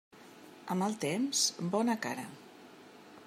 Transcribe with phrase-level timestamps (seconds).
[0.75, 1.43] A mal temps,
[1.77, 2.25] bona cara.